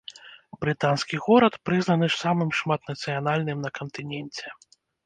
Брытанскі 0.63 1.19
горад 1.27 1.59
прызнаны 1.71 2.07
самым 2.23 2.49
шматнацыянальным 2.61 3.57
на 3.69 3.77
кантыненце. 3.79 4.47